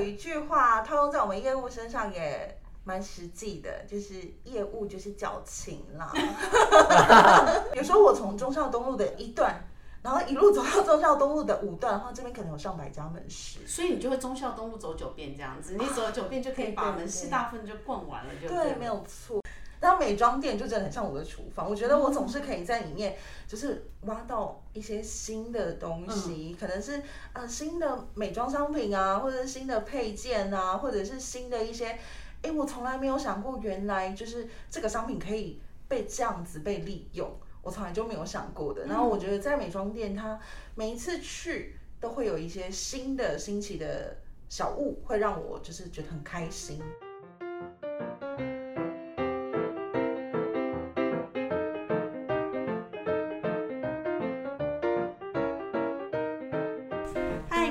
[0.00, 6.10] 有一句话套用在我们业务身上也蛮实际的，就是业务就是矫情啦。
[7.76, 9.62] 有时候我从中孝东路的一段，
[10.02, 13.58] 然后一路走到忠孝东路的五段，然后这边可能有上百家门市。
[13.66, 19.39] 所以你就会忠孝东路走九遍这样子，你走九遍就可以把门市大部分就逛完了，就对，没有错。
[19.80, 23.16] 然后美妆店就真的很像我的厨房，我觉得我总是可以在里面，
[23.48, 27.02] 就是挖到一些新的东西，可能是
[27.32, 31.98] 呃新的美妆商品啊，或者是新的配件啊，或者是新的一些，
[32.42, 35.58] 哎，我从来没有想过，原来就是这个商品可以
[35.88, 38.84] 被这样子被利用，我从来就没有想过的。
[38.84, 40.38] 然后我觉得在美妆店，它
[40.74, 44.14] 每一次去都会有一些新的新奇的
[44.50, 46.82] 小物，会让我就是觉得很开心。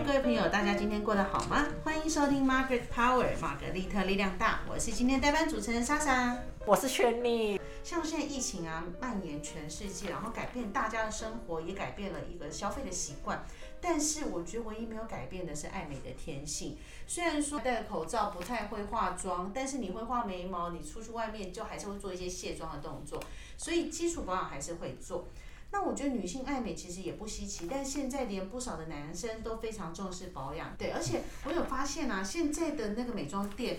[0.04, 1.68] 朋友，大家今天过得好吗？
[1.84, 4.62] 欢迎收听 Margaret Power，玛格丽特力量大。
[4.70, 7.60] 我是今天代班主持人莎莎，我是轩妮。
[7.84, 13.44] 像现在疫情啊蔓延全世界，然后改变大家的生活，也改变了一个消费的习惯。
[13.82, 16.78] 但是我觉得唯一没有改变的是爱美的天性。
[17.06, 23.22] 虽然说戴口罩不太会化妆，但是你会画眉毛，你出去外面就还是会做一些卸妆的动作，
[23.58, 25.28] 所以基础保养还是会做。
[25.72, 30.76] 那我觉得女性爱美其实也不稀奇，但现在连不少的男生都非常重视保养。
[30.78, 33.78] 对，而且我有发现啊，现在的那个美妆店，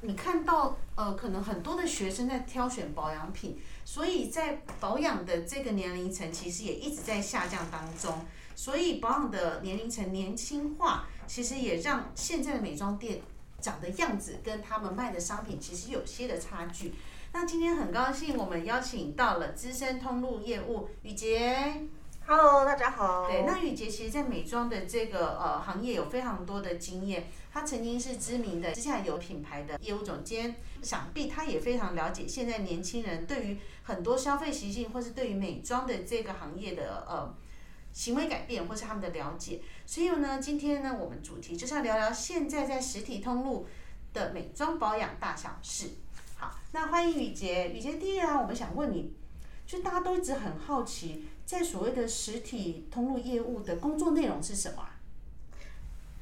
[0.00, 8.12] 你看到呃，可能很多的学生在挑选保养品，所以在保养的这个年龄层其实也一直在下降当中。
[8.56, 13.20] 所以保养的年龄层年轻化，其实也让现在的美妆店
[13.60, 16.92] 长的样子跟他们卖的商品其实有些的差距。
[17.32, 21.86] 那今天很高兴，我们邀请到了资深通路业务雨杰。
[22.26, 23.28] Hello，大家好。
[23.28, 27.28] 对，那雨杰其实，在美妆的这个呃行业有非常多的经验。
[27.52, 37.34] 他曾经是知名的之下游品牌的业务总监，想必他也非常了解现在年轻人对于很多消费习性，或是对于美妆的这个行业的呃
[37.92, 39.60] 行为改变，或是他们的了解。
[39.86, 43.66] 所以呢，今天呢，我们主题就是要聊聊现在在实体通路
[44.14, 45.90] 的美妆保养大小事。
[46.70, 47.70] 好，那欢迎雨杰。
[47.70, 49.14] 雨杰，第一啊，我们想问你，
[49.66, 54.90] 就大家都一直很好奇，在所谓的实体通路业务的工作内容是什么啊？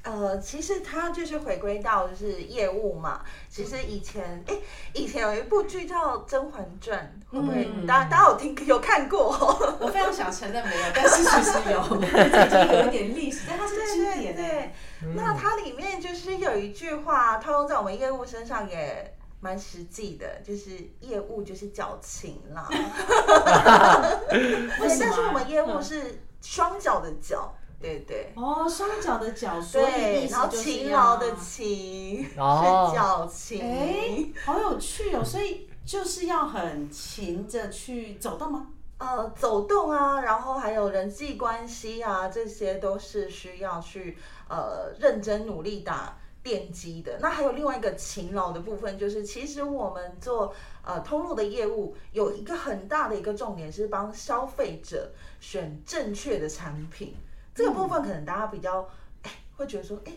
[0.02, 3.22] 呃，其实它就是回归到就是业务嘛。
[3.48, 4.54] 其实以前，哎，
[4.94, 9.30] 以前有一部剧叫《甄嬛传》，会不会大家大家有听有看过？
[9.80, 14.72] 我非常想承认没有，但是其实有， 已经有一点历史，但它是经典对，
[15.16, 19.12] 那它里面就是有一句话套用在我们业务身上也。
[19.40, 20.70] 蛮实际的，就是
[21.00, 22.68] 业务就是矫情啦。
[24.30, 28.32] 但是我们业务是双脚的脚，对对。
[28.34, 33.62] 哦，双脚的脚，所以然后勤劳的勤是脚勤。
[33.62, 35.22] 哎，好有趣哦！
[35.22, 38.68] 所以就是要很勤着去走动吗？
[38.98, 44.16] 呃，走动啊，然后还有人际关系啊，这些都是需要去
[44.48, 46.16] 呃认真努力打。
[46.46, 57.16] 奠基的那还有另外一个勤劳的部分，就是其实我们做呃通路的业务有一个很大的一个重点是帮消费者选正确的产品。
[57.52, 58.88] 这个部分可能大家比较
[59.22, 60.12] 哎会觉得说哎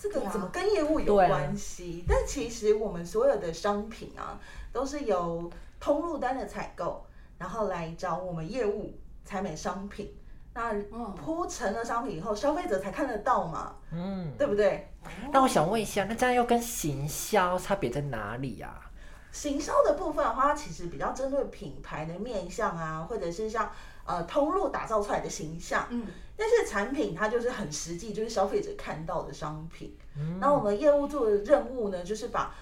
[0.00, 2.04] 这个怎么跟业务有关系？
[2.08, 4.40] 但其实我们所有的商品啊
[4.72, 7.06] 都是由通路单的采购，
[7.38, 8.92] 然后来找我们业务
[9.24, 10.12] 采买商品。
[10.54, 10.74] 那
[11.14, 14.88] 铺成了商品以后，消费者才看得到嘛，嗯，对不对？
[15.32, 18.80] 那我想问一下，那这样又跟行销差别在哪里呀？
[19.30, 23.70] 行销的部分的话，它其实比较针对品牌的面向啊，或者是像
[24.04, 29.96] 呃通路打造出来的形象，嗯，但是产品它就是很实际，就是消费者看到的商品。
[30.16, 32.54] 嗯，那我们业务做的任务呢，就是把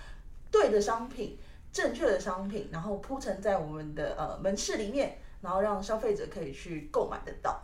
[0.51, 1.39] 对的商品、
[1.73, 7.63] 正确的商品，然后铺陈在我们的呃门市里面，然后让消费者可以去购买得到。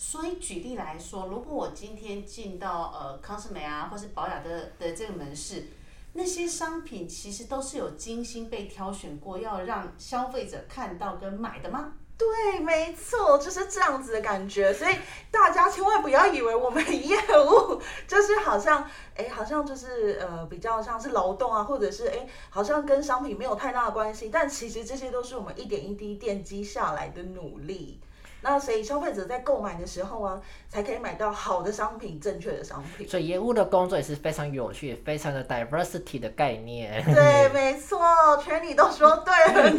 [0.00, 5.66] 所以举例来说，如果我今天进到呃康斯美啊，或是宝雅的的这个门市，
[6.12, 11.94] 那些商品其实都是有精心被挑选过，要让消费者看到跟买的吗？
[12.16, 14.72] 对，没错，就是这样子的感觉。
[14.72, 14.94] 所以
[15.32, 24.30] 大家千万不要以为我们业务 就是好像，哎，好像就是呃比较像是劳动啊，或者是哎，好像跟商品没有太大的关系。
[24.32, 28.00] 但其实这些都是我们一点一滴奠基下来的努力。
[28.40, 33.08] 那所以消费者在购买的时候啊，才可以买到好的商品、正确的商品。
[33.08, 37.04] 所以业务的工作也是非常有趣、非常的 diversity 的概念。
[37.04, 38.00] 对，没错，
[38.42, 39.32] 全你都说对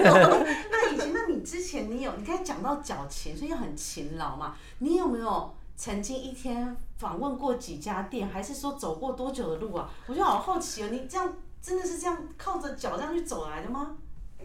[0.04, 0.46] 了。
[0.70, 4.56] 那以前，那你之前你有，你刚才讲到缴钱，所以很勤劳嘛？
[4.80, 9.90] 你有没有曾经一天访问过几家店，还是说走过多久的路啊？
[10.08, 13.96] 我就好好奇哦，你这样真的是这样靠着脚这样去走来的吗？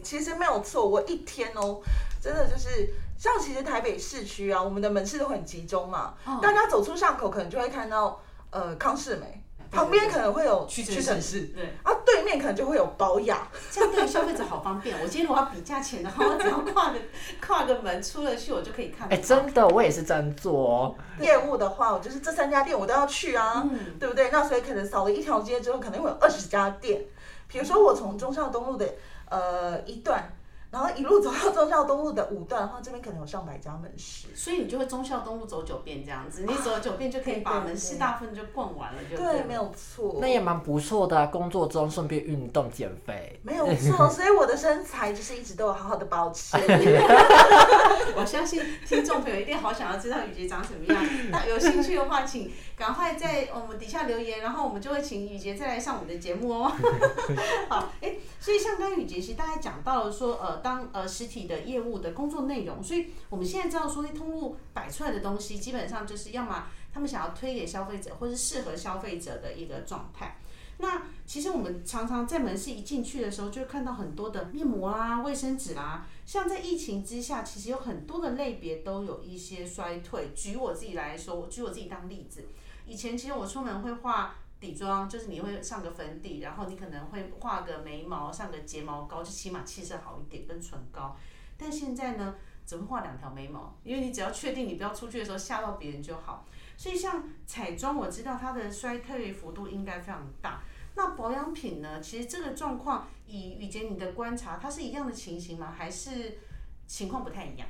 [0.03, 1.81] 其实没有错，我一天哦，
[2.21, 8.21] 真的就是像其实台北市区啊，我们的门市都很集中嘛，嗯大家走出巷口可能就会看到
[8.51, 14.97] 呃康世美，旁边可能会有屈屈臣氏，对，啊对面可能就会有保雅，这样对消费者好方便。
[15.01, 16.99] 我今天如果要比价钱的话，我只要跨个
[17.41, 19.17] 跨个门出了去，我就可以看到。
[19.17, 20.95] 哎、真的，我也是这样做哦。
[21.21, 24.31] 业务的话，我就是这三家店我都要去啊，嗯对不对？
[24.31, 27.03] 那所以可能扫了一条街之后，可能会有二十家店。
[27.49, 28.87] 比如说我从中孝东路的
[29.29, 30.33] 呃一段，
[30.75, 34.27] 然后一路走到忠孝东路的五段的话，这边可能有上百家门市。
[34.35, 40.17] 所以你就会忠孝东路走九遍这样子，你走九遍就可以把门市大部分就逛完了，就对，了没有错。
[40.21, 43.39] 那也蛮不错的、啊，工作中顺便运动减肥。
[43.45, 46.57] 没有错， 所以我的身材就是一直都有好好的保持。
[48.17, 51.05] 我相信听众朋友一定好想要知道雨杰长什么样。
[51.31, 56.73] 那有兴趣的话，请赶快在我们底下留言，然后我们就会请雨杰再来上我们的节目哦。
[57.71, 70.39] 好，哎、所以像刚刚雨杰其实大概讲到了说，呃，当呃实体的业务的工作内容，所以我们现在知道说，通路摆出来的东西，基本上就是要么他们想要推给消费者，或是适合消费者的一个状态。
[70.79, 76.07] 那其实我们常常在门市一进去的时候，就会看到很多的面膜啦、卫生纸啦。
[76.25, 80.31] 像在疫情之下，其实有很多的类别都有一些衰退。
[80.35, 82.47] 举我自己来说，我举我自己当例子，
[82.87, 84.35] 以前其实我出门会画
[84.65, 91.15] 底妆，就是你会上个粉底，然后你可能会画个眉毛、上个睫毛膏，就起码气色好一点，跟唇膏。
[91.59, 92.35] 但现在呢，
[92.65, 96.47] 只会画两条眉毛，因为你只要确定你不要出去的时候吓到别人就好。
[96.77, 100.63] 所以像彩妆，我知道它的衰退幅度应该非常大。
[100.97, 102.01] 那保养品呢？
[102.01, 105.75] 其实这个状况，以雨杰你的观察，它是一样的情形吗？
[105.77, 106.39] 还是
[106.87, 107.69] 情况不太一样？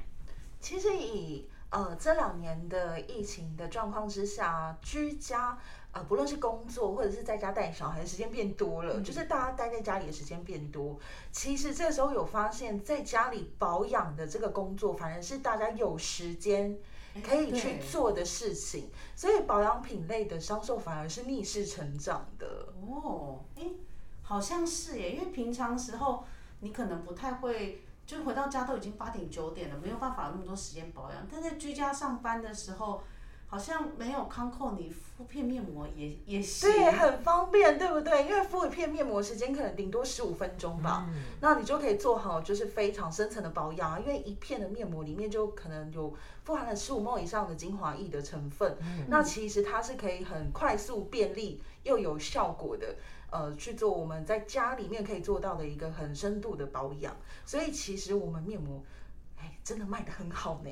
[0.60, 5.58] 其实以呃这两年的疫情的状况之下，居家
[5.94, 10.98] 呃不论是工作或者是在家带小孩的时间变多了，就是大家待在家里的时间变多。
[11.32, 16.78] 其实这时候有发现，在家里保养的这个工作，反而是大家有时间。
[17.22, 22.74] 可以去做的事情，所以保养品类的销售反而是逆势成长的。
[22.84, 23.62] 哦，哎，
[24.20, 26.24] 好像是耶，因为平常时候
[26.58, 31.24] 你可能不太会，就回到家都已经八点九点了，没有办法有那么多时间保养。
[31.30, 33.00] 但在居家上班的时候，
[33.54, 36.68] 好像没有康扣你敷片面膜也也行。
[36.68, 38.24] 对，很方便，对不对？
[38.24, 41.08] 因为敷一片面膜时间可能顶多十五分钟吧，
[41.40, 44.00] 那你就可以做好就是非常深层的保养啊。
[44.00, 46.12] 因为一片的面膜里面就可能有
[46.42, 52.96] 富含了十五毫以上的精华液的成分，那其实它是可以很快速、便利又有效果的。
[53.30, 57.16] 呃，去做我们在家里面可以做到的一个很深度的保养，
[57.46, 58.82] 所以其实我们面膜，
[59.38, 60.70] 哎，真的卖的很好呢。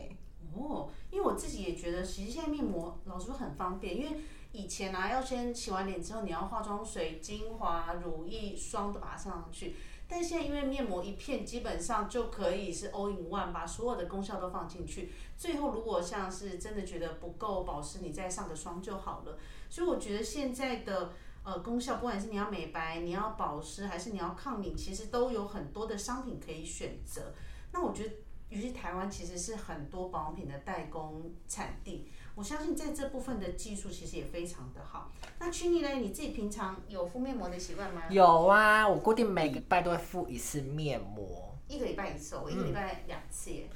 [0.54, 4.20] 哦，因为我自己也觉得，其实现在面膜老实说很方便，因为
[4.52, 9.75] 以前啊要先洗完脸之后，你要化妆水、精华、乳液、霜都把它上上去。
[10.06, 15.10] 但现在因为面膜一片基本上就可以是 all in one，把所有的功效都放进去。
[15.38, 19.38] 最后如果像是真的觉得不够保湿，你再上个霜就好了。
[19.70, 21.12] 所以我觉得现在的
[21.44, 27.32] 呃功效，不管是你要美白、你要保湿，还是你要抗敏，其实都有很多的商品可以选择。
[27.72, 28.14] 那我觉得。
[28.52, 35.10] 尤其台湾其实是很多保养品的代工产地，我相信在这部分的技术其实也非常的好。
[35.38, 35.88] 那曲妮呢？
[35.94, 38.02] 你自己平常有敷面膜的习惯吗？
[38.10, 41.56] 有啊，我固定每个礼拜都会敷一次面膜。
[41.66, 43.66] 一个礼拜一次哦，我一个礼拜两次耶。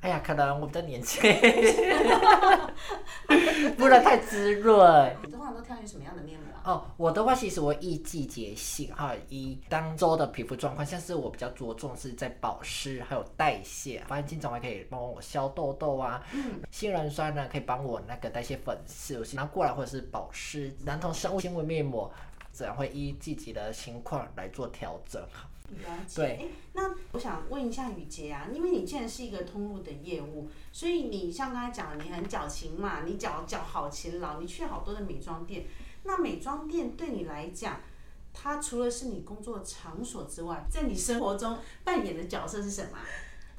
[0.00, 1.20] 哎呀，可能我比较年轻，
[3.76, 5.16] 不能太滋润。
[5.22, 6.62] 你通常都挑选什么样的面膜啊？
[6.64, 22.10] 哦，我的话其实我依季节性还有依当周的皮肤状况，像是我比较着重是在保湿还有代谢，发现金总还可以帮我消痘痘啊，嗯杏仁酸呢可以帮我那个代谢粉刺，拿过来或者是保湿，男童生物纤维面膜，
[22.54, 25.22] 这样会依季节的情况来做调整。
[25.78, 26.16] 了解。
[26.16, 35.66] 对哎，那我想问一下雨杰啊，因为你既然是一个通路的业务，所以你像刚才讲，你很矫情嘛，你脚脚好勤劳，你去好多的美妆店。
[36.04, 37.80] 那美妆店对你来讲，
[38.32, 43.04] 它除了是你工作场所之外，在你生活中扮演的角色是什么啊？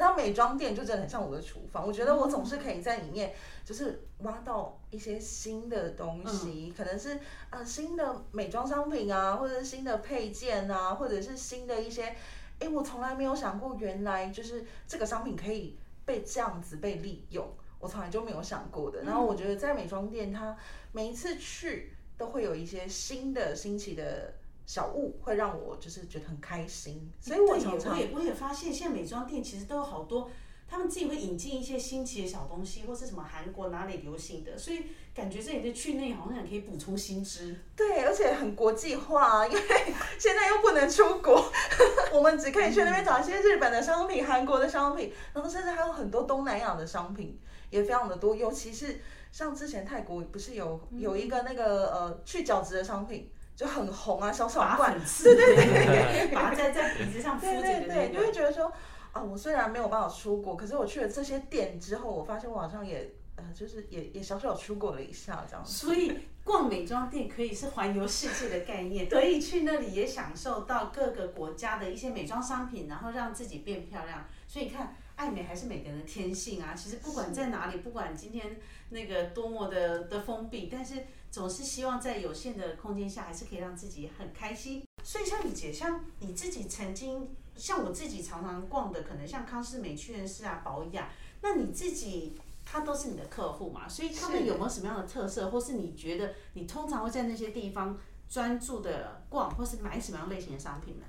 [0.02, 7.20] 那美妆店就真的很像我的厨房，我觉得我总是可以在里面，就是挖到一些新的东西，可能是
[7.52, 12.16] 呃新的美妆商品啊，或者是新的配件啊，或者是新的一些，
[12.58, 19.04] 哎，我从来没有想过，原来就是这个商品可以被这样子被利用，我从来就没有想过的。
[19.04, 20.58] 然后我觉得在美妆店，它
[20.92, 24.34] 每一次去都会有一些新的新奇的
[24.66, 30.30] 小物，会让我就是觉得很开心，所以我对耶常常我也我也发现，现在美妆店其实都有好多
[30.70, 37.60] 他们自己会引进一些新奇的小东西，或是什么韩国哪里流行的，所以感觉这里的去内好像也可以补充新知。
[37.76, 39.60] 对，而且很国际化，因为
[40.18, 41.52] 现在又不能出国，
[42.16, 47.38] 我们只可以去那边找一些日本的商品、韩国的商品，然后甚至还有很多东南亚的商品，
[47.70, 48.34] 也非常的多。
[48.34, 49.02] 尤其是
[49.34, 58.72] 像之前泰国不是有有一个那个呃去角质的商品，就很红啊，小小罐，对对对， 拔在在鼻子上敷着对对对，就会觉得说
[59.12, 63.10] 啊，我虽然没有办法出国，可是我去了这些店之后，我发现我好像也。
[63.38, 74.28] 呃，就是也也小小出国了一下这样，所以逛美妆店可以是环游世界的概念，可以去那里也享受到各个国家的一些美妆商品，然后让自己变漂亮。
[74.48, 76.76] 所以你看，爱美还是每个人的天性啊。
[76.76, 78.58] 其实不管在哪里，不管今天
[78.90, 80.96] 那个多么的的封闭，但是
[81.32, 84.84] 总是希望在有限的空间下，还是可以让自己很开心。
[85.04, 91.10] 所以像你姐，像你自己曾经，像我自己常常逛的，可能像康斯美、屈臣氏啊、保养，
[91.42, 92.38] 那你自己。
[92.64, 97.98] 他都是你的客户嘛，所以他们有没有什么样的特色，或是你觉得你通常会在那些地方
[98.30, 101.06] 专注的逛，或是买什么样类型的商品呢？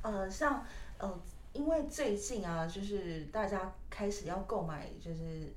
[0.00, 0.64] 呃，像
[0.96, 1.20] 呃，
[1.52, 5.54] 因为最近啊，就是大家开始要购买就是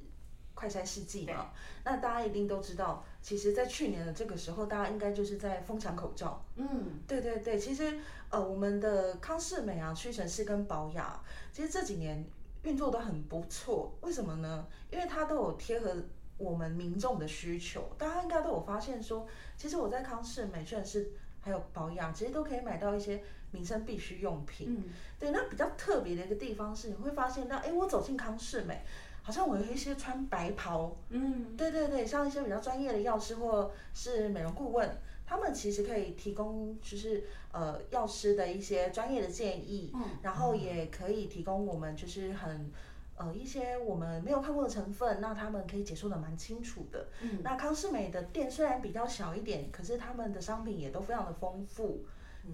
[0.62, 1.50] 快筛试剂嘛，
[1.84, 6.46] 那大家一定都知道，其实，在去年的这个时候，大家应该就是在疯抢口罩。
[6.56, 7.98] 嗯，对对对，其实
[8.30, 11.20] 呃，我们的康士美啊、屈臣氏跟宝雅，
[11.52, 12.24] 其实这几年。
[12.64, 14.68] 运作的很不错，为什么呢？
[14.92, 15.96] 因为它都有贴合
[16.38, 17.90] 我们民众的需求。
[17.98, 19.26] 大家应该都有发现说，
[19.58, 24.68] 其实我在康氏美、全是还有保养，其实都可以买到一些民生必需用品。
[24.70, 24.84] 嗯，
[25.20, 25.32] 对。
[25.32, 28.84] 那比较特别的一个地方是，你会发现到，哎，我走进康氏美，
[29.22, 30.96] 好像我有一些穿白袍。
[31.10, 34.90] 嗯，对对对，像一些比较专业的药师或是美容顾问。
[35.26, 37.24] 他们其实可以提供，就是
[37.54, 42.70] 呃药师的一些专业的建议，嗯，然后也可以提供我们就是很
[43.16, 47.08] 呃一些我们没有看过的成分，那他们可以解说的蛮清楚的。
[47.22, 52.04] 嗯，那康士美的店虽然比较小一点，可是他们的商品也都非常的丰富。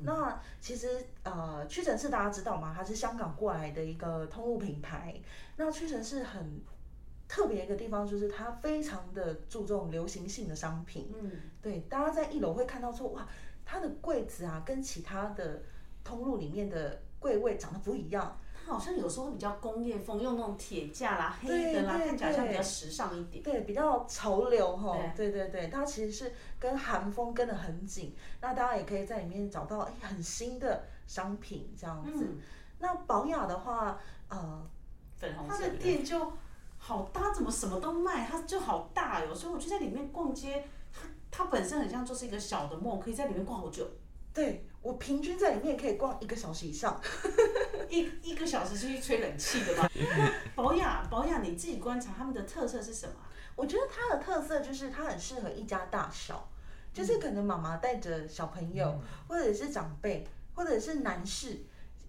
[0.03, 2.73] 那其实呃屈臣氏大家知道吗？
[2.75, 5.19] 它是香港过来的一个通路品牌。
[5.55, 6.61] 那屈臣氏很。
[7.29, 11.29] 特别一个地方就是它非常的注重流行性的商品，嗯，
[11.61, 13.27] 对，大家在一楼会看到说，哇，
[13.65, 15.61] 它的柜子啊跟其他的
[16.05, 32.27] 通路里面的柜位长得不一样，它好像有时候会比较工业风，用那种铁架啦、黑的啦，看起来像比较时尚一点，对，比较潮流哈，对对对，它其实是跟韩风跟得很紧，那大家也可以在里面找到哎很新的商品这样子。
[32.79, 33.97] 那宝雅的话，
[34.27, 34.69] 呃，
[35.15, 36.33] 粉红色的店就。
[36.79, 38.27] 好大，怎么什么都卖？
[38.29, 40.63] 它就好大哟，所以我就在里面逛街。
[40.93, 43.89] 它它本身很像就是一个小的梦，可以在里面逛好久。
[44.31, 47.01] 对我平均在里面可以逛一个小时以上，
[47.89, 49.89] 一一个小时是去吹冷气的吧？
[50.55, 53.13] 保养保养，你自己观察他们的特色是什么？
[53.55, 56.47] 我觉得它的特色就是它很适合一家大小，
[56.93, 61.57] 就是可能妈妈带着小朋友，或者是长辈，或者是男士。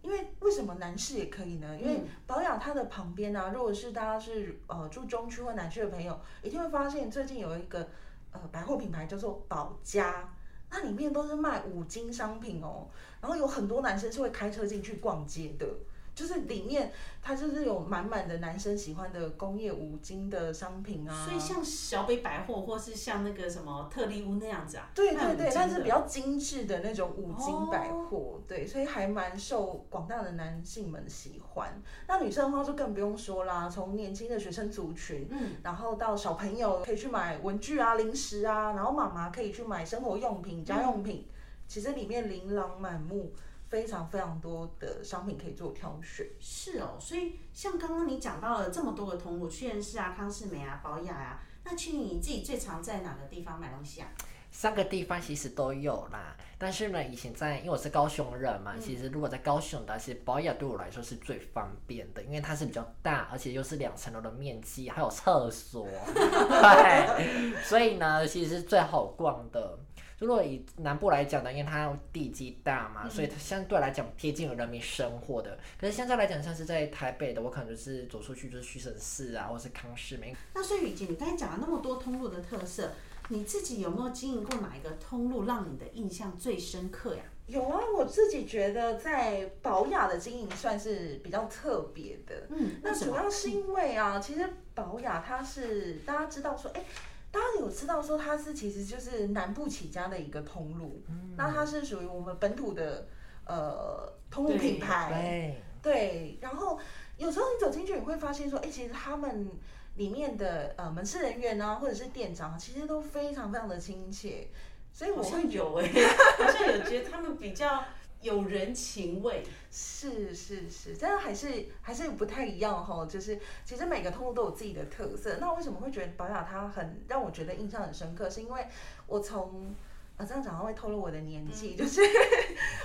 [0.01, 1.77] 因为为什么男士也可以呢？
[1.79, 7.89] 因为保养它的旁边呢，如果是大家是呃住中区或南区的朋友，一定会发现最近有一个
[8.31, 10.33] 呃百货品牌叫做保家，
[10.71, 12.87] 那里面都是卖五金商品哦，
[13.21, 15.67] 然后有很多男生是会开车进去逛街的。
[16.15, 16.91] 就是里面
[17.23, 31.81] 它就是有满满的男生喜欢的工业五金的商品啊，所以像小北百货或是像那个什么特利屋那样子啊，对对对，但是比较精致的那种五金百货，对，所以还蛮受广大的男性们喜欢。
[32.09, 41.25] 那女生的话就更不用说啦，从年轻的学生族群，嗯，然后到小朋友可以去买文具啊、零食啊，然后妈妈可以去买生活用品、家用品，
[41.69, 43.33] 其实里面琳琅满目。
[43.71, 46.27] 非常非常多的商品可以做挑选。
[46.41, 54.09] 是哦，所以像刚刚你讲到了这么多的通路，屈臣氏啊、康士美啊、宝雅啊，那去你自己最常在哪个地方买东西啊？
[54.51, 69.79] 三个地方其实都有啦，但是呢，以前在因为我是高雄人嘛，其实如果在高雄的，其实宝雅对我来说是最方便的，因为它是比较大，而且又是两层楼的面积，还有厕所， 对，所以呢，其实是最好逛的。
[70.19, 75.57] 如果以南部来讲呢，因为它地基大嘛，所以它相对来讲贴近人民生活的。
[75.81, 80.35] 可是现在来讲，像是在台北的，我可能就是走出去就是屈臣氏啊，或是康士美。
[80.55, 82.91] 那所以雨姐，你刚才讲了那么多通路的特色，
[83.29, 87.23] 你自己有没有经营过哪一个通路让你的印象最深刻呀？
[87.47, 92.47] 有啊，我自己觉得在宝雅的经营算是比较特别的。
[92.51, 94.45] 嗯，那主要是因为啊，其实
[94.75, 96.83] 宝雅它是大家知道说，哎。
[97.31, 101.03] 大家有知道说它是其实就是南部起家的一个通路，
[101.37, 103.07] 那它是属于我们本土的
[103.47, 106.79] 呃通路品牌，对，然后
[107.17, 109.51] 有时候你走进去，你会发现说，哎、其实他们
[109.97, 114.49] 里面的呃门市人员啊，或者是店长，其实都非常非常的亲切，
[114.93, 115.87] 所以我会有哎、
[116.39, 117.85] 好像有觉得他们比较
[118.21, 119.45] 有人情味。
[119.71, 123.07] 是是是，但是还是还是不太一样哈。
[123.07, 125.37] 就是其实每个通路都有自己的特色。
[125.39, 128.29] 那为什么会觉得保养它很让我觉得印象很深刻？
[128.31, 128.67] 是因为
[129.07, 129.75] 我从
[130.17, 132.01] 啊这样讲会透露我的年纪，就是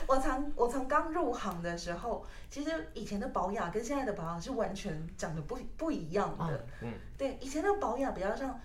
[0.08, 6.44] 我从我从刚入行的时候，其实以前的保养跟现在的保养是完全长得不不一样的。
[6.44, 8.60] 哦，嗯，对，以前的保养比较像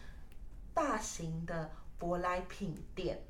[0.75, 1.71] 大型的
[2.01, 3.23] 舶来品店。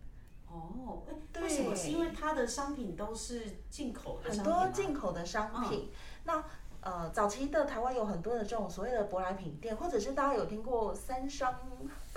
[0.51, 1.03] 哦，
[1.41, 1.75] 为什么？
[1.77, 5.91] 是因为它的商品都是进口的很多进口的商品。
[6.25, 6.43] 那
[6.81, 11.53] 呃，早期的台湾有很多的这种所谓的舶来品店，或者是大家有听过三商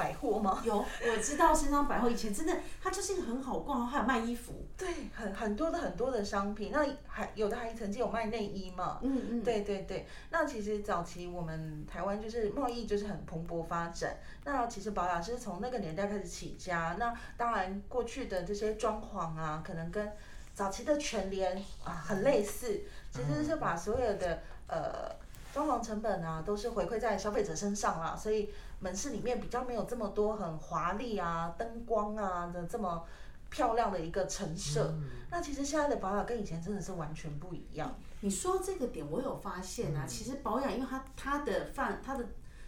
[0.01, 0.60] 百货吗？
[0.65, 4.65] 有，我知道深商百货以前真的，它就是一个很好逛，还有卖衣服。
[4.75, 6.72] 对，很很多的很多的商品。
[6.74, 8.98] 那还有的还曾经有卖内衣嘛。
[9.03, 14.17] 嗯嗯，对对对，那其实早期我们台湾就是贸易就是很蓬勃发展。
[14.43, 16.96] 那其实宝雅是从那个年代开始起家。
[16.98, 20.12] 那当然过去的这些装潢啊，可能跟
[20.55, 22.81] 早期的全联啊很类似，
[23.12, 25.15] 其实是把所有的呃
[25.53, 28.15] 装潢成本啊都是回馈在消费者身上啦。
[28.17, 28.50] 所以
[28.81, 33.05] 门市里面比较没有这么多很华丽啊、灯光啊的这么
[33.50, 34.93] 漂亮的一个陈设。
[35.29, 37.97] 那其实现在的保养跟以前真的是完全不一样。
[38.19, 42.25] 你说这个点，我有发现啊，其实保养，因为它它的范它的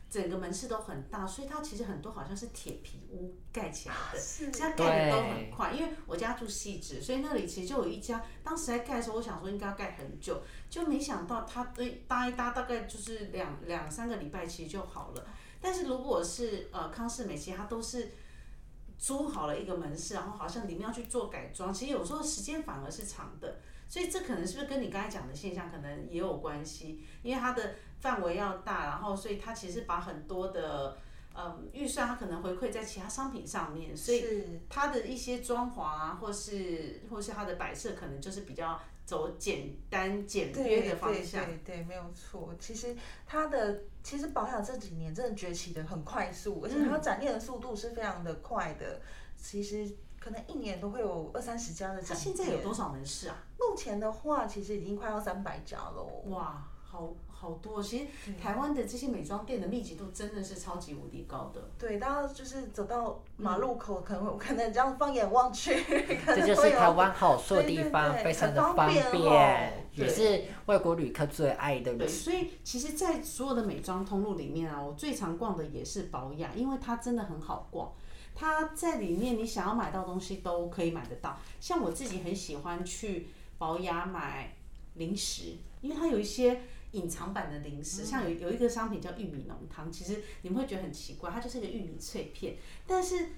[0.10, 5.72] 整个门市都很大，所以它其实很多好像是铁皮屋盖起来的，是现在盖的都很快。
[5.72, 15.26] 因为我家住细致，所以那里其实就有一家，当时在盖的时候，我想说应该要盖很久，就没想到它对搭一搭大概就是两两三个礼拜其实就好了。
[15.64, 18.12] 但是如果是呃康氏美，其实它都是。
[18.96, 23.58] 租好了一个门市，然后好像里面要去做改装，其实有时候时间反而是长的，
[23.90, 27.04] 所以这可能是不是跟你刚才讲的现象可能也有关系？
[27.22, 30.98] 因为它的范围要大，然后所以它其实把很多的
[31.36, 41.46] 嗯预算，它可能回馈在其他商品上面，所以它的一些装潢啊，或是或是它的摆设，可能就是比较走简单简约的方向。
[41.46, 42.54] 对对对，没有错。
[42.60, 49.02] 其实它的其实保养这几年真的崛起的很快速，而且它展店的速度是非常的快的。
[49.36, 49.90] 其实
[50.20, 52.18] 可能一年都会有二三十家的展店。
[52.18, 53.44] 现在有多少门市啊？
[53.60, 56.24] 目前的话，其实已经快要三百家喽。
[56.28, 57.82] 哇，好好多！
[57.82, 58.06] 其实
[58.40, 61.72] 台湾的这些美妆店的密集度真的是超级无敌高的。
[61.80, 65.74] 对，大家就是走到马路口，可能可能这样放眼望去，
[66.24, 77.92] 可这就是台湾好处的地对对方，对非常的很方方便哦也是外国旅客最爱的对，所以其实，在所有的美妆通路里面啊，我最常逛的也是保养，因为它真的很好逛。
[78.36, 81.38] 它在里面，你想要买到东西都可以买得到。
[81.60, 83.28] 像我自己很喜欢去
[83.58, 84.56] 保雅买
[84.96, 86.62] 零食，因为它有一些
[86.94, 92.56] 隐藏版的零食，像有有一个商品叫玉米浓汤，其实你们会觉得很奇怪，它就是一个玉米脆片，
[92.88, 93.30] 但是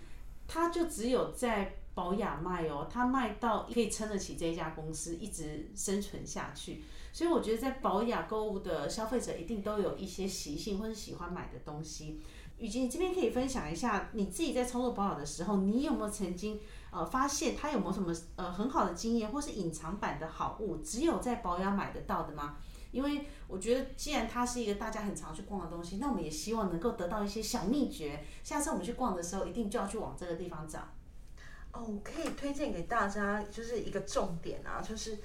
[0.47, 6.83] 它就只有在保雅卖哦，它卖到可以撑得起这一家公司一直生存下去。
[7.13, 12.19] 所以我觉得在保雅购物的消费者一定都有一些习性或者喜欢买的东西。
[12.57, 16.59] 雨吉，你这边可以分享一下你自己在操作保养的时候，你有没有曾经
[16.91, 22.57] 呃发现它有没有什么呃很好的经验，或是隐藏版的好物，只有在保养买得到的吗？
[22.95, 28.23] 因为我觉得，既然它是一个大家很常去逛的东西，那我们也希望能够得到一些小秘诀。
[28.41, 30.79] 下次我们去逛的时候，一定就要去往这个地方找。
[31.73, 35.17] 哦，可以推荐给大家，就是一个重点啊，就是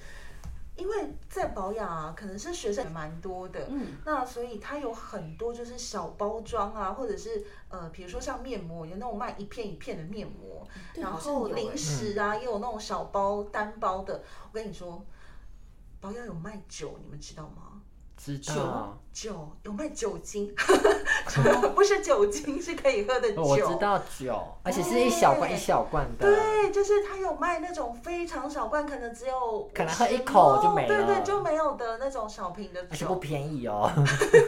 [0.75, 14.21] 因为在保养啊，可能是学生也蛮多的，嗯，那所以它有很多就是小包装啊，或者是呃，比如说像面膜，有那种卖一片一片的面膜，然后零欸食啊，也有那种小包单包的。
[14.43, 15.01] 我跟你说，
[16.01, 17.79] 保养有卖酒，你们知道吗？
[18.17, 20.53] 知道，酒有卖酒精，
[21.73, 23.41] 不是酒精，是可以喝的酒。
[23.41, 26.29] 我知道酒，而且是一小罐一小罐的。
[26.29, 33.15] 对，就是它有卖那种非常小罐，可能只有可能喝一口就没了对对，就没有的那种小瓶的而且不。
[33.15, 33.91] 便宜哦，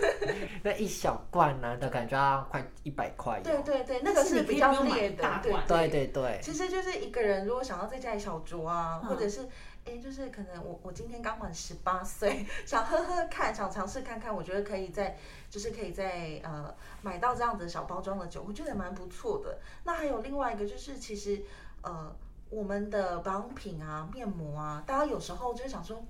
[0.62, 3.44] 那一小罐呢的感觉要快一百块哟。
[3.44, 9.50] 对对对，那个是比较烈的，对大罐对对对，其实就是一个人如果想要在家里小酌啊，嗯或者是
[9.86, 15.18] 哎，就是可能我我今天刚满十八岁，想喝喝看，想尝试看看，我觉得可以在
[15.50, 19.60] 就是可以在呃买到这样子小包装的酒，我觉得蛮不错的。
[19.84, 21.42] 那还有另外一个就是其实
[21.82, 22.16] 呃
[22.50, 26.04] 我们的保养品啊、面膜啊，大家有时候就想说。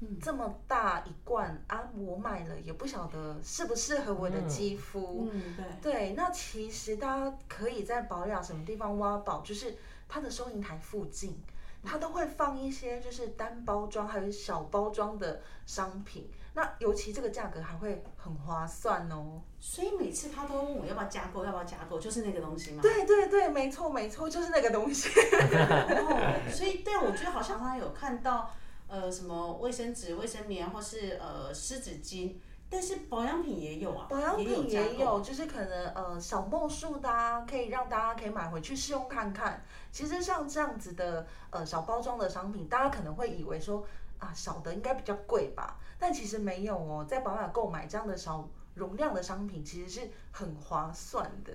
[0.00, 5.30] 嗯这么大一罐啊，我买了也不晓得适不适合我的嗯肌肤。
[5.32, 5.92] 嗯，对。
[5.92, 9.74] 对，那其实大家可以在保养什么地方挖宝，就是
[10.08, 11.40] 它的收银台附近，
[11.84, 16.30] 它都会放一些就是单包装还有小包装的商品。
[16.56, 19.42] 那尤其这个价格还会很划算哦。
[19.58, 22.80] 所以每次他都问我要不要加购，要不要加购，就是那个东西吗？
[22.80, 25.08] 对对对，没错没错，就是那个东西。
[25.34, 28.52] 哦，所以对，我觉得好像他有看到
[28.86, 32.34] 呃什么卫生纸、卫生棉或是呃湿纸巾，
[32.74, 39.62] 但是保养品也有啊，保养品也有，就是可能呃小莫数的啊，可以让大家可以买回去试用看看。
[39.92, 43.86] 其实像这样子的呃小包装的商品，大家可能会以为说
[44.18, 51.52] 啊小的应该比较贵吧，但其实没有哦，在宝雅购买这样的小容量的商品，其实是很划算的。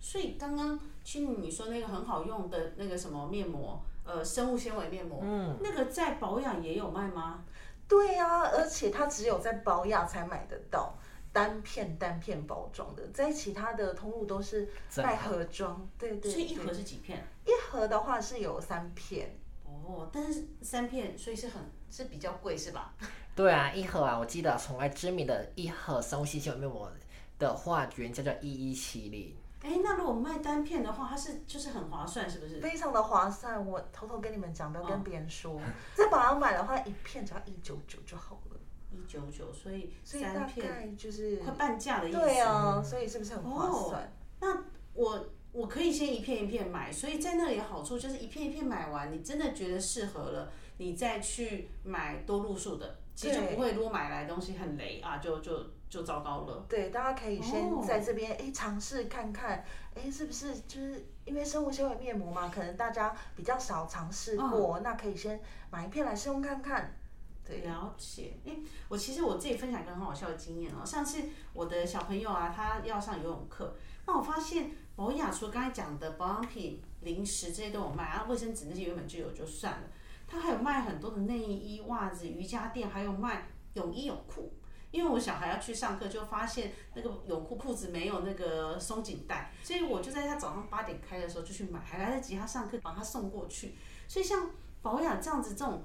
[0.00, 7.44] 所以刚刚青你说那个很好用的那个什么面膜，呃，生物纤维面膜，嗯，那个在保养也有卖吗？
[7.92, 10.96] 对呀、而且它只有在保雅才买得到。
[11.30, 17.26] 单片单片包装的，在其他的通路都是卖盒盒装，对对对所以一盒是几片？
[17.46, 22.94] 一盒的话是有三片，哦，但是三片，所以是很是比较贵是吧？
[23.34, 26.92] 对啊，一盒啊，我记得从来知名的一盒生物性纤维面膜
[27.38, 29.34] 的话，原价叫一一七零。
[29.62, 32.60] 哎，那如果卖单片的话，它是就是很划算，是不是？
[32.60, 33.64] 非常的划算。
[33.64, 35.60] 我偷偷跟你们讲，不要哦跟别人说，
[35.94, 38.58] 在宝安买的话，一片只要一九九就好了，
[38.90, 42.18] 一九九，所以所以大三片概就是快半价的意思。
[42.18, 44.12] 对啊，所以是不是很划哦算？
[44.40, 55.52] 那我我可以先一片一片买，所以在那里的好处就是一片一片买完，你真的觉得适合了，你再去买多路数的，其实就不会如果买来的东西很雷啊，就就
[55.92, 56.64] 就糟糕了。
[56.66, 59.62] 对，大家可以先哦在这边哎尝试看看，
[59.94, 65.38] 哎是不是就是因为生物纤维面膜嘛，可能大家比较少尝试过，那可以先
[65.70, 66.96] 买一片来试用看看。
[67.44, 68.56] 对，了解，哎、
[68.88, 70.82] 我其实我自己分享一个很好笑的经验哦。
[70.82, 73.76] 上次我的小朋友啊，他要上游泳课，
[74.06, 79.82] 那我发现宝雅除了刚才讲的保养品、零食这些都有卖，然后卫生纸那些原本就有就算了，
[80.26, 84.50] 他还有卖很多的内衣、袜子、瑜伽垫，还有卖泳衣、泳裤。
[84.92, 93.74] 因为我小孩要去上课，就发现那个泳裤裤子没有那个松紧带，所以我就在他早上八点开的时候就去买，还来得及他上课把他送过去。
[94.06, 94.50] 所以像
[94.80, 95.82] 保养这样子这种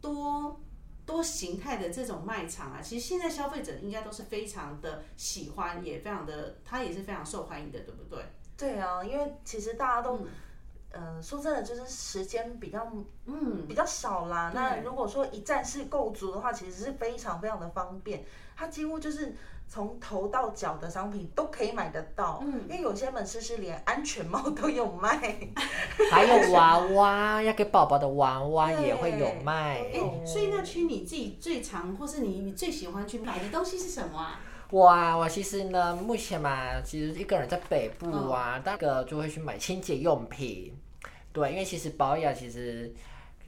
[0.00, 0.60] 多
[1.06, 8.24] 多形态的这种卖场啊，其实现在消费者应该都是非常的喜欢，也非常的，它也是非常受欢迎的，对不对？
[8.56, 10.20] 对啊，因为其实大家都，
[10.92, 12.84] 呃，说真的，就是时间比较
[13.26, 14.50] 嗯，比较少啦。
[14.54, 18.24] 那如果说一站式购足的话，其实是非常非常的方便，
[18.56, 19.36] 它几乎就是
[19.68, 22.40] 从头到脚的商品都可以买得到。
[22.42, 25.16] 嗯因为有些门市是连安全帽 都有卖。
[26.10, 29.78] 还有娃娃，要给宝宝的娃娃也会有对卖。
[29.92, 34.40] 哎，所以那区你自己最常或是你你最喜欢去买的东西是什么啊？
[34.72, 40.76] 哇，我其实呢，目前嘛，其实一个人在北部啊，那个就会去买清洁用品。
[41.32, 42.92] 对，因为其实保养其实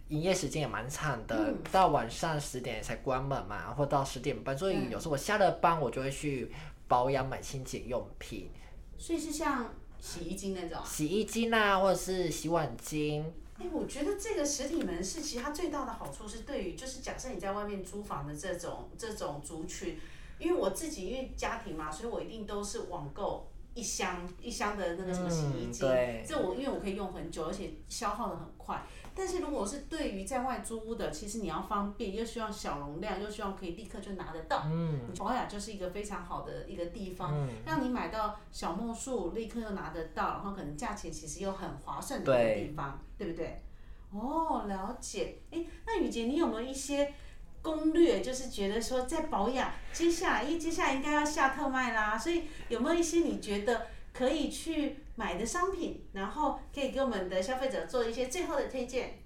[0.09, 6.51] 营业时间也蛮长的，嗯到晚上十点才关门嘛，或到十点半，所以嗯有时候我下了班，我就会去
[6.87, 8.51] 保养买清洁用品，
[8.99, 10.85] 所以是像洗衣精那种啊。
[10.85, 13.25] 洗衣精啊，或者是洗碗巾。
[13.59, 19.99] 哎，我觉得这个实体门市其实它最大的好处是对于，就是假设你在外面租房的这种这种族群，
[20.38, 28.83] 因为我自己因为家庭嘛，所以我一定都是网购一箱一箱的那个什么洗衣嗯精，对这我因为我可以用很久，而且消耗的很快。
[29.15, 34.63] 但是如果是对于在外租屋的，其实你要方便，又希望小容量，又希望可以立刻就拿得到。
[34.67, 43.63] 嗯保雅就是一个非常好的一个地方，嗯，让你买到小墨数，立刻又拿得到，然后可能价钱其实又很划算的一个地方，对不对？
[44.11, 45.39] 哦，了解。
[45.51, 47.13] 哎，那雨杰，你有没有一些
[47.62, 48.20] 攻略？
[48.20, 59.18] 就是觉得说在保养，接下来因为接下来应该要下特卖啦，所以有没有一些你觉得可以去买的商品，然后可以给我们的消费者做一些最后的推荐？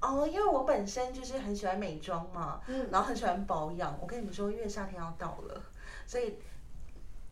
[0.00, 3.98] 哦，因为我本身就是很喜欢美妆嘛，嗯然后很喜欢保养。
[4.00, 5.62] 我跟你们说，因为夏天要到了，
[6.06, 6.38] 所以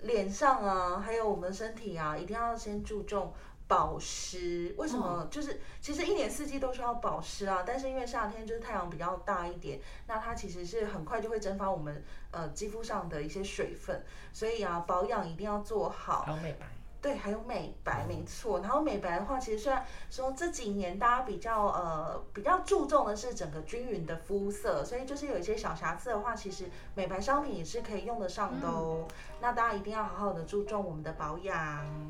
[0.00, 3.32] 脸上啊，还有我们身体啊，一定要先注重
[3.68, 4.74] 保湿。
[4.76, 5.28] 为什么？
[5.30, 12.02] 就是其实一年四季都需要保湿啊，但是因为夏天就是太阳比较大一点，那它其实是很快就会蒸发我们
[12.32, 14.02] 呃肌肤上的一些水分，
[14.32, 16.22] 所以啊，保养一定要做好。
[16.22, 16.66] 还有美白。
[17.00, 18.58] 对，还有美白，没错。
[18.58, 29.06] 然后美白的话，其实虽然说这几年大家比较呃比较注重的是整个均匀的肤色，所以就是有一些小瑕疵的话，其实美白商品也是可以用得上的哦。
[29.40, 31.56] 那大家一定要好好的注重我们的保养。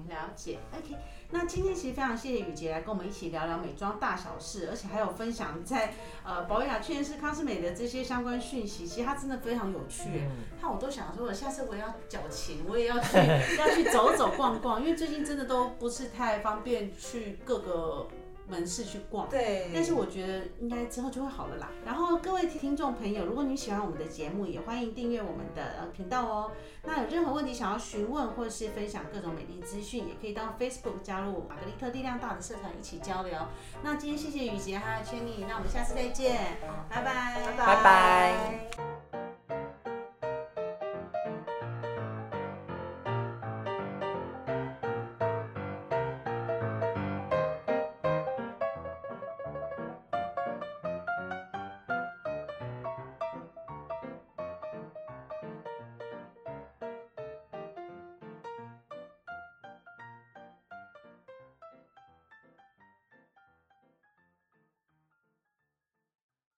[0.08, 0.96] 了解，OK。
[1.30, 5.92] 那今天其实非常谢谢雨杰来跟我们一起聊聊美妆大小事，而且还有分享在
[6.24, 10.30] 呃保养确认是康斯美的这些相关讯息，其实它真的非常有趣耶。
[10.58, 13.18] 看我都想说，我下次我也要矫情，我也要去
[13.58, 18.08] 要去走走逛逛，因为最近真的都不是太方便去各个
[18.48, 19.28] 门市去逛。
[19.28, 21.70] 对，但是我觉得应该之后就会好了啦。
[21.84, 26.52] 然后各位听众朋友，如果你喜欢我们的节目，也欢迎订阅我们的呃频道哦。
[26.84, 33.38] 那有任何问题想要询问或是分享各种美丽资讯，也可以到 Facebook 加入玛格丽特力量大的社团一起交流。
[33.82, 36.56] 那今天谢谢雨杰还有千丽，那我们下次再见，
[36.88, 38.97] 拜拜，拜拜拜。